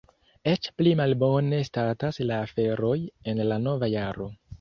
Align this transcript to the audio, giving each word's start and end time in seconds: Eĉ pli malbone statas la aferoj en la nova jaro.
Eĉ 0.51 0.69
pli 0.81 0.93
malbone 1.01 1.59
statas 1.67 2.19
la 2.31 2.39
aferoj 2.47 2.95
en 3.33 3.43
la 3.51 3.59
nova 3.67 3.91
jaro. 3.93 4.29